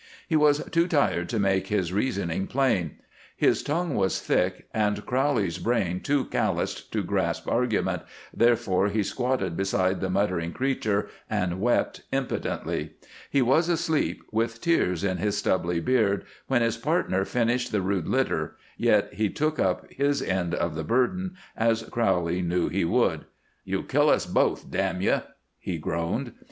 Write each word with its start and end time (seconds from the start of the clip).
He 0.27 0.35
was 0.35 0.65
too 0.71 0.87
tired 0.87 1.29
to 1.29 1.37
make 1.37 1.67
his 1.67 1.93
reasoning 1.93 2.47
plain; 2.47 2.95
his 3.37 3.61
tongue 3.61 3.93
was 3.93 4.19
thick, 4.19 4.65
and 4.73 5.05
Crowley's 5.05 5.59
brain 5.59 5.99
too 5.99 6.25
calloused 6.25 6.91
to 6.93 7.03
grasp 7.03 7.47
argument, 7.47 8.01
therefore 8.33 8.87
he 8.89 9.03
squatted 9.03 9.55
beside 9.55 10.01
the 10.01 10.09
muttering 10.09 10.53
creature 10.53 11.07
and 11.29 11.61
wept 11.61 12.01
impotently. 12.11 12.93
He 13.29 13.43
was 13.43 13.69
asleep, 13.69 14.23
with 14.31 14.59
tears 14.59 15.03
in 15.03 15.17
his 15.17 15.37
stubbly 15.37 15.79
beard, 15.79 16.25
when 16.47 16.63
his 16.63 16.77
partner 16.77 17.23
finished 17.23 17.71
the 17.71 17.83
rude 17.83 18.07
litter, 18.07 18.55
yet 18.77 19.13
he 19.13 19.29
took 19.29 19.59
up 19.59 19.85
his 19.93 20.19
end 20.23 20.55
of 20.55 20.73
the 20.73 20.83
burden, 20.83 21.35
as 21.55 21.83
Crowley 21.83 22.41
knew 22.41 22.69
he 22.69 22.83
would. 22.85 23.25
"You'll 23.63 23.83
kill 23.83 24.09
us 24.09 24.25
both, 24.25 24.71
damn 24.71 24.99
ye!" 25.03 25.19
he 25.59 25.77
groaned. 25.77 26.33